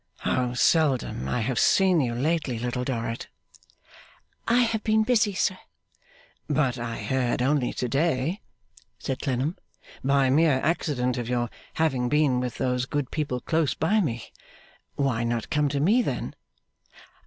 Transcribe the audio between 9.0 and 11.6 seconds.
Clennam, 'by mere accident, of your